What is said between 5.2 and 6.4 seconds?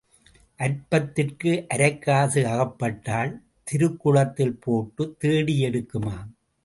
தேடி எடுக்குமாம்.